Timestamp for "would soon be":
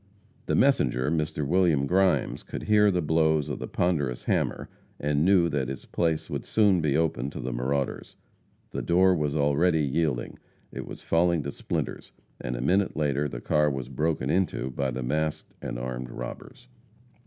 6.27-6.97